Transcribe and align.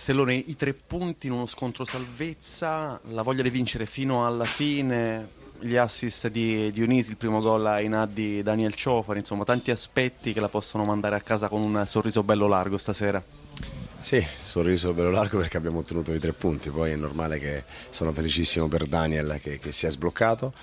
Stellone, 0.00 0.32
i 0.32 0.56
tre 0.56 0.72
punti 0.72 1.26
in 1.26 1.34
uno 1.34 1.44
scontro 1.44 1.84
salvezza, 1.84 2.98
la 3.08 3.20
voglia 3.20 3.42
di 3.42 3.50
vincere 3.50 3.84
fino 3.84 4.26
alla 4.26 4.46
fine, 4.46 5.28
gli 5.60 5.76
assist 5.76 6.28
di 6.28 6.72
Dionisi, 6.72 7.10
il 7.10 7.18
primo 7.18 7.38
gol 7.38 7.66
a 7.66 7.82
Inad 7.82 8.10
di 8.10 8.42
Daniel 8.42 8.72
Ciofari, 8.72 9.18
insomma 9.18 9.44
tanti 9.44 9.70
aspetti 9.70 10.32
che 10.32 10.40
la 10.40 10.48
possono 10.48 10.86
mandare 10.86 11.16
a 11.16 11.20
casa 11.20 11.48
con 11.48 11.60
un 11.60 11.84
sorriso 11.86 12.22
bello 12.22 12.48
largo 12.48 12.78
stasera. 12.78 13.22
Sì, 14.00 14.26
sorriso 14.38 14.94
bello 14.94 15.10
largo 15.10 15.36
perché 15.36 15.58
abbiamo 15.58 15.80
ottenuto 15.80 16.14
i 16.14 16.18
tre 16.18 16.32
punti, 16.32 16.70
poi 16.70 16.92
è 16.92 16.96
normale 16.96 17.36
che 17.36 17.64
sono 17.90 18.10
felicissimo 18.10 18.68
per 18.68 18.86
Daniel 18.86 19.38
che, 19.38 19.58
che 19.58 19.70
si 19.70 19.84
è 19.84 19.90
sbloccato 19.90 20.54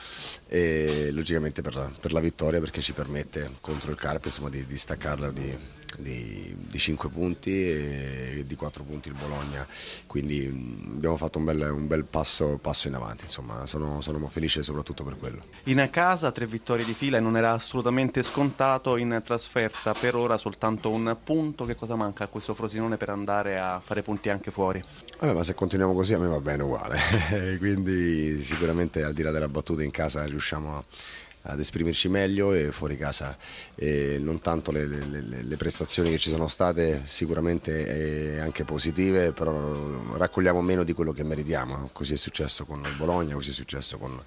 e 0.48 1.12
logicamente 1.12 1.62
per 1.62 1.92
per 2.02 2.12
la, 2.12 2.22
vittoria 2.22 2.60
perché 2.60 2.82
ci 2.82 2.94
permette 2.94 3.52
contro 3.62 3.92
il 3.92 3.98
Carpe 3.98 4.30
insomma, 4.30 4.50
di, 4.50 4.66
di 4.66 4.78
staccarla 4.80 5.30
di, 5.30 5.56
di, 5.98 6.55
di 6.57 6.77
5 6.77 7.09
punti 7.09 7.52
e 7.52 8.43
di 8.45 8.55
4 8.55 8.84
punti 8.84 9.07
il 9.09 9.16
Bologna, 9.16 9.66
quindi 10.07 10.48
mm, 10.48 10.95
abbiamo 10.95 11.18
fatto 11.18 11.38
un 11.38 11.45
bel, 11.45 11.70
un 11.72 11.88
bel 11.88 12.05
passo, 12.05 12.58
passo, 12.62 12.88
in 12.88 12.95
avanti, 12.95 13.23
insomma 13.23 13.66
sono, 13.66 14.02
sono 14.02 14.25
felice 14.27 14.63
soprattutto 14.63 15.03
per 15.03 15.17
quello. 15.17 15.44
In 15.63 15.88
casa 15.91 16.31
tre 16.31 16.45
vittorie 16.45 16.86
di 16.86 16.94
fila 16.94 17.17
e 17.17 17.20
non 17.20 17.38
era 17.38 17.52
assolutamente 17.52 18.23
scontato, 18.23 18.98
in 18.98 19.22
trasferta 19.23 19.94
per 19.94 20.16
ora 20.16 20.38
soltanto 20.38 20.89
un 20.89 21.16
punto, 21.23 21.66
che 21.66 21.75
cosa 21.75 21.95
manca 21.95 22.23
a 22.23 22.27
questo 22.27 22.53
Frosinone 22.53 22.98
per 22.98 23.09
andare? 23.09 23.25
andare 23.27 23.59
a 23.59 23.80
fare 23.84 24.02
punti 24.02 24.30
anche 24.30 24.52
fuori. 24.52 24.84
Vabbè, 25.20 25.34
ma 25.34 25.44
se 25.44 25.53
continuiamo 25.53 25.94
così 25.94 26.14
a 26.14 26.20
me 26.20 26.27
va 26.27 26.39
bene 26.39 26.64
uguale, 26.64 26.98
quindi 27.59 28.41
sicuramente 28.41 29.03
al 29.03 29.14
di 29.14 29.22
là 29.22 29.31
della 29.31 29.50
battuta 29.50 29.84
in 29.84 29.91
casa 29.91 30.23
riusciamo 30.25 30.77
a 30.77 30.84
ad 31.48 31.60
esprimerci 31.60 32.10
meglio 32.10 32.54
e 32.54 32.72
fuori 32.72 32.98
casa. 32.98 33.36
E 33.76 34.18
non 34.20 34.40
tanto 34.42 34.72
le, 34.72 34.86
le, 34.86 35.22
le, 35.42 35.58
prestazioni 35.58 36.10
che 36.12 36.18
ci 36.18 36.30
sono 36.30 36.48
state 36.48 37.02
sicuramente 37.06 38.36
eh, 38.36 38.40
anche 38.40 38.64
positive 38.64 39.32
però 39.32 40.16
raccogliamo 40.16 40.62
meno 40.62 40.84
di 40.84 40.94
quello 40.94 41.12
che 41.12 41.23
meritiamo. 41.23 41.90
Così 41.94 42.14
è 42.14 42.18
successo 42.18 42.66
con 42.66 42.82
Bologna 42.98 43.34
così 43.34 43.50
è 43.52 43.54
successo 43.54 43.98
con, 43.98 44.20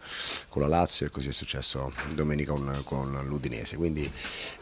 con 0.49 0.63
la 0.63 0.69
Lazio 0.69 1.07
e 1.07 1.11
così 1.11 1.29
è 1.29 1.33
successo 1.33 1.93
domenica 2.15 2.53
con, 2.53 2.81
con 2.85 3.21
l'Udinese. 3.27 3.77
Quindi 3.77 4.11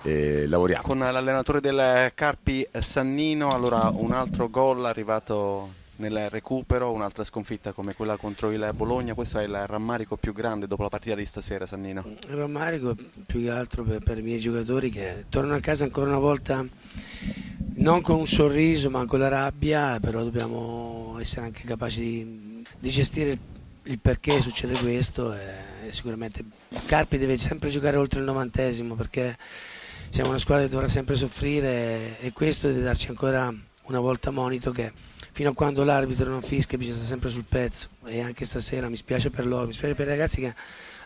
eh, 0.02 0.46
lavoriamo. 0.46 0.82
Con 0.82 0.98
l'allenatore 0.98 1.60
del 1.60 2.12
Carpi 2.14 2.66
Sannino 2.78 3.48
allora 3.48 3.90
un 3.94 4.12
altro 4.12 4.48
gol 4.48 4.84
arrivato 4.84 5.86
nel 5.98 6.28
recupero, 6.30 6.92
un'altra 6.92 7.24
sconfitta 7.24 7.72
come 7.72 7.94
quella 7.94 8.16
contro 8.16 8.50
il 8.50 8.70
Bologna, 8.74 9.14
questo 9.14 9.38
è 9.38 9.44
il 9.44 9.66
rammarico 9.66 10.16
più 10.16 10.32
grande 10.32 10.66
dopo 10.66 10.82
la 10.82 10.88
partita 10.88 11.14
di 11.14 11.24
stasera 11.24 11.66
Sannino? 11.66 12.04
Il 12.28 12.36
rammarico 12.36 12.96
più 13.26 13.42
che 13.42 13.50
altro 13.50 13.82
per, 13.82 14.02
per 14.02 14.18
i 14.18 14.22
miei 14.22 14.38
giocatori 14.38 14.90
che 14.90 15.24
tornano 15.28 15.56
a 15.56 15.60
casa 15.60 15.84
ancora 15.84 16.10
una 16.10 16.18
volta 16.18 16.64
non 17.74 18.00
con 18.00 18.18
un 18.18 18.26
sorriso 18.26 18.90
ma 18.90 19.04
con 19.06 19.18
la 19.18 19.28
rabbia, 19.28 19.98
però 20.00 20.22
dobbiamo 20.22 21.16
essere 21.20 21.46
anche 21.46 21.64
capaci 21.64 22.00
di, 22.00 22.64
di 22.78 22.90
gestire 22.90 23.38
il 23.84 23.98
perché 23.98 24.40
succede 24.40 24.78
questo 24.78 25.32
e, 25.34 25.90
sicuramente 25.90 26.44
Carpi 26.86 27.18
deve 27.18 27.38
sempre 27.38 27.70
giocare 27.70 27.96
oltre 27.96 28.20
il 28.20 28.26
novantesimo 28.26 28.94
perché 28.94 29.36
siamo 30.10 30.30
una 30.30 30.38
squadra 30.38 30.64
che 30.64 30.70
dovrà 30.70 30.88
sempre 30.88 31.16
soffrire 31.16 32.20
e 32.20 32.32
questo 32.32 32.66
deve 32.66 32.82
darci 32.82 33.08
ancora 33.08 33.52
una 33.84 34.00
volta 34.00 34.30
monito 34.30 34.70
che 34.70 34.92
fino 35.38 35.50
a 35.50 35.54
quando 35.54 35.84
l'arbitro 35.84 36.28
non 36.28 36.42
fischia 36.42 36.76
bisogna 36.76 36.96
stare 36.96 37.10
sempre 37.12 37.28
sul 37.30 37.44
pezzo 37.48 37.90
e 38.06 38.20
anche 38.22 38.44
stasera 38.44 38.88
mi 38.88 38.96
spiace 38.96 39.30
per 39.30 39.46
loro, 39.46 39.68
mi 39.68 39.72
spiace 39.72 39.94
per 39.94 40.08
i 40.08 40.10
ragazzi 40.10 40.40
che 40.40 40.52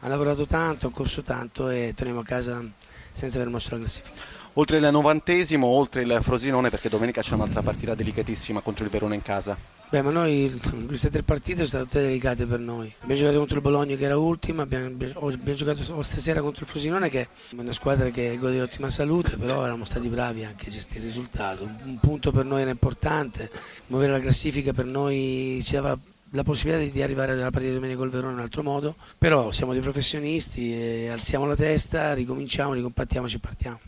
hanno 0.01 0.11
lavorato 0.11 0.47
tanto, 0.47 0.87
hanno 0.87 0.95
corso 0.95 1.21
tanto 1.21 1.69
e 1.69 1.93
torniamo 1.95 2.21
a 2.21 2.25
casa 2.25 2.65
senza 3.13 3.37
aver 3.39 3.51
mosso 3.51 3.73
la 3.73 3.81
classifica. 3.81 4.19
Oltre 4.55 4.79
il 4.79 4.89
novantesimo, 4.91 5.67
oltre 5.67 6.01
il 6.01 6.19
Frosinone 6.23 6.71
perché 6.71 6.89
domenica 6.89 7.21
c'è 7.21 7.35
un'altra 7.35 7.63
partita 7.63 7.95
delicatissima 7.95 8.63
contro 8.63 8.85
il 8.87 8.91
Verona 8.91 9.13
in 9.13 9.21
casa. 9.21 9.55
Beh, 9.93 10.01
ma 10.01 10.11
noi 10.11 10.59
queste 10.87 11.11
tre 11.11 11.23
partite 11.23 11.67
sono 11.67 11.67
state 11.67 11.85
tutte 11.85 12.01
delicate 12.01 12.47
per 12.47 12.61
noi. 12.61 12.91
Abbiamo 13.01 13.21
giocato 13.21 13.37
contro 13.37 13.57
il 13.57 13.63
Bologna 13.63 13.95
che 13.95 14.05
era 14.05 14.17
ultima, 14.17 14.63
abbiamo, 14.63 14.87
abbiamo 14.87 15.55
giocato 15.55 16.03
stasera 16.03 16.41
contro 16.41 16.65
il 16.65 16.71
Frosinone 16.71 17.11
che 17.11 17.21
è 17.21 17.29
una 17.59 17.73
squadra 17.73 18.09
che 18.09 18.39
gode 18.39 18.55
di 18.55 18.61
ottima 18.61 18.89
salute, 18.89 19.37
però 19.37 19.61
eravamo 19.61 19.85
stati 19.85 20.09
bravi 20.09 20.45
anche 20.45 20.69
a 20.69 20.73
gestire 20.73 21.01
il 21.01 21.09
risultato. 21.09 21.65
Un 21.85 21.99
punto 22.01 22.33
per 22.33 22.47
noi 22.47 22.63
era 22.63 22.71
importante, 22.71 23.51
muovere 23.89 24.13
la 24.13 24.21
classifica 24.21 24.73
per 24.73 24.87
noi 24.87 25.61
ci 25.63 25.75
dava 25.75 25.99
la 26.31 26.43
possibilità 26.43 26.91
di 26.91 27.03
arrivare 27.03 27.33
alla 27.33 27.51
partita 27.51 27.69
di 27.69 27.75
domenica 27.75 27.99
col 27.99 28.09
Verona 28.09 28.33
in 28.33 28.39
un 28.39 28.45
altro 28.45 28.63
modo, 28.63 28.97
però 29.19 29.53
siamo 29.53 29.75
dei 29.75 29.83
professionisti, 29.83 31.07
alziamo 31.11 31.45
la 31.45 31.55
testa, 31.55 32.15
ricominciamo, 32.15 32.73
ricompattiamoci 32.73 33.37
e 33.37 33.41
partiamo. 33.41 33.79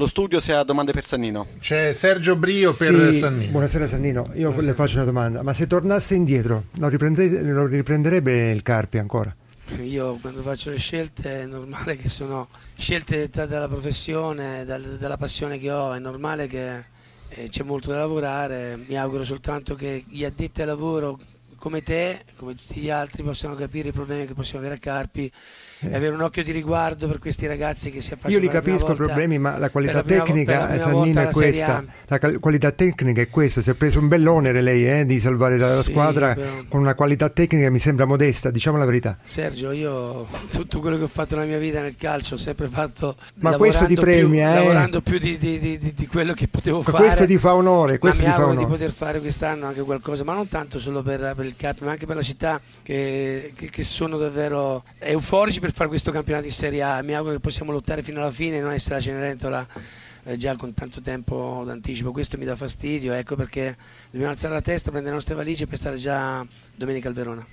Lo 0.00 0.06
studio 0.06 0.40
se 0.40 0.54
ha 0.54 0.62
domande 0.62 0.92
per 0.92 1.04
Sannino. 1.04 1.46
C'è 1.58 1.92
Sergio 1.92 2.34
Brio 2.34 2.72
per 2.72 3.12
sì, 3.12 3.18
Sannino. 3.18 3.50
Buonasera 3.50 3.86
Sannino, 3.86 4.30
io 4.32 4.48
Buonasera. 4.48 4.62
le 4.62 4.72
faccio 4.72 4.94
una 4.94 5.04
domanda, 5.04 5.42
ma 5.42 5.52
se 5.52 5.66
tornasse 5.66 6.14
indietro 6.14 6.64
lo, 6.78 6.88
lo 6.88 7.66
riprenderebbe 7.66 8.50
il 8.50 8.62
Carpi 8.62 8.96
ancora? 8.96 9.36
Io 9.82 10.14
quando 10.14 10.40
faccio 10.40 10.70
le 10.70 10.78
scelte 10.78 11.42
è 11.42 11.44
normale 11.44 11.96
che 11.96 12.08
sono 12.08 12.48
scelte 12.78 13.18
dettate 13.18 13.48
dalla 13.48 13.68
professione, 13.68 14.64
dal, 14.64 14.96
dalla 14.98 15.18
passione 15.18 15.58
che 15.58 15.70
ho, 15.70 15.92
è 15.92 15.98
normale 15.98 16.46
che 16.46 16.76
eh, 17.28 17.48
c'è 17.50 17.62
molto 17.62 17.90
da 17.90 17.98
lavorare, 17.98 18.78
mi 18.88 18.96
auguro 18.96 19.22
soltanto 19.22 19.74
che 19.74 20.06
gli 20.08 20.24
addetti 20.24 20.62
al 20.62 20.68
lavoro 20.68 21.18
come 21.60 21.82
te, 21.82 22.24
come 22.36 22.54
tutti 22.54 22.80
gli 22.80 22.88
altri, 22.88 23.22
possano 23.22 23.54
capire 23.54 23.90
i 23.90 23.92
problemi 23.92 24.26
che 24.26 24.32
possiamo 24.32 24.60
avere 24.60 24.76
a 24.76 24.78
Carpi 24.78 25.30
e 25.80 25.94
avere 25.94 26.14
un 26.14 26.22
occhio 26.22 26.42
di 26.42 26.52
riguardo 26.52 27.06
per 27.06 27.18
questi 27.18 27.46
ragazzi 27.46 27.90
che 27.90 28.00
si 28.00 28.14
affacciano. 28.14 28.34
Io 28.34 28.40
li 28.40 28.48
capisco 28.48 28.92
i 28.92 28.94
problemi, 28.94 29.38
ma 29.38 29.58
la 29.58 29.68
qualità 29.68 30.02
tecnica, 30.02 30.78
Sannino, 30.80 31.20
è 31.20 31.30
questa. 31.30 31.84
La 32.06 32.18
qualità 32.18 32.72
tecnica 32.72 33.20
è 33.20 33.28
questa. 33.28 33.60
Si 33.60 33.68
è 33.68 33.74
preso 33.74 33.98
un 33.98 34.08
bell'onere 34.08 34.62
lei 34.62 34.88
eh, 34.88 35.04
di 35.04 35.20
salvare 35.20 35.58
la 35.58 35.82
sì, 35.82 35.90
squadra 35.90 36.34
però... 36.34 36.50
con 36.66 36.80
una 36.80 36.94
qualità 36.94 37.28
tecnica 37.28 37.64
che 37.64 37.70
mi 37.70 37.78
sembra 37.78 38.06
modesta, 38.06 38.50
diciamo 38.50 38.78
la 38.78 38.86
verità. 38.86 39.18
Sergio, 39.22 39.70
io 39.70 40.26
tutto 40.50 40.80
quello 40.80 40.96
che 40.96 41.04
ho 41.04 41.08
fatto 41.08 41.34
nella 41.34 41.46
mia 41.46 41.58
vita 41.58 41.82
nel 41.82 41.96
calcio 41.96 42.34
ho 42.34 42.38
sempre 42.38 42.68
fatto. 42.68 43.16
Ma 43.34 43.56
questo 43.56 43.84
ti 43.84 43.96
premia, 43.96 44.50
più, 44.50 44.58
eh? 44.58 44.62
lavorando 44.62 45.02
più 45.02 45.18
di, 45.18 45.36
di, 45.36 45.58
di, 45.58 45.92
di, 45.94 46.06
quello 46.06 46.32
che 46.32 46.48
potevo 46.48 46.78
ma 46.78 46.84
fare. 46.84 47.04
Questo 47.04 47.26
ti 47.26 47.36
fa 47.36 47.54
onore. 47.54 47.98
Questo 47.98 48.22
ma 48.22 48.30
ti 48.30 48.34
fa 48.34 48.44
onore. 48.46 48.58
di 48.58 48.66
poter 48.66 48.92
fare 48.92 49.20
quest'anno 49.20 49.66
anche 49.66 49.82
qualcosa, 49.82 50.24
ma 50.24 50.32
non 50.32 50.48
tanto 50.48 50.78
solo 50.78 51.02
per, 51.02 51.34
per 51.36 51.49
il 51.50 51.56
Cap, 51.56 51.80
ma 51.80 51.90
anche 51.90 52.06
per 52.06 52.16
la 52.16 52.22
città, 52.22 52.60
che, 52.82 53.52
che, 53.54 53.70
che 53.70 53.84
sono 53.84 54.16
davvero 54.16 54.84
euforici 54.98 55.60
per 55.60 55.72
fare 55.72 55.88
questo 55.88 56.10
campionato 56.10 56.46
di 56.46 56.52
Serie 56.52 56.82
A. 56.82 57.02
Mi 57.02 57.14
auguro 57.14 57.34
che 57.34 57.40
possiamo 57.40 57.72
lottare 57.72 58.02
fino 58.02 58.20
alla 58.20 58.30
fine 58.30 58.58
e 58.58 58.60
non 58.60 58.72
essere 58.72 58.96
la 58.96 59.00
Cenerentola 59.00 59.66
eh, 60.24 60.36
già 60.36 60.56
con 60.56 60.72
tanto 60.74 61.00
tempo 61.00 61.62
d'anticipo. 61.64 62.12
Questo 62.12 62.38
mi 62.38 62.44
dà 62.44 62.56
fastidio, 62.56 63.12
ecco 63.12 63.36
perché 63.36 63.76
dobbiamo 64.10 64.32
alzare 64.32 64.54
la 64.54 64.62
testa, 64.62 64.90
prendere 64.90 65.10
le 65.10 65.16
nostre 65.20 65.34
valigie 65.34 65.66
per 65.66 65.78
stare 65.78 65.96
già 65.96 66.46
domenica 66.74 67.08
al 67.08 67.14
Verona. 67.14 67.46